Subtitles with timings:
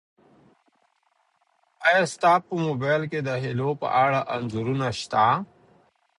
[1.87, 5.25] ایا ستا په موبایل کي د هیلو په اړه انځورونه سته؟